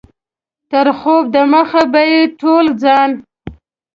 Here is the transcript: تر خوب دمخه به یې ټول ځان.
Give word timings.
تر 0.71 0.87
خوب 0.99 1.23
دمخه 1.35 1.83
به 1.91 2.01
یې 2.11 2.21
ټول 2.39 2.65
ځان. 2.81 3.11